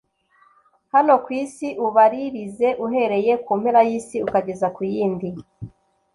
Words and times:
hano 0.93 1.13
ku 1.23 1.29
isi 1.41 1.67
ubaririze 1.87 2.67
uhereye 2.85 3.33
ku 3.45 3.51
mpera 3.59 3.81
y’isi 3.89 4.17
ukageza 4.25 4.67
ku 4.75 4.81
yindi 4.91 5.29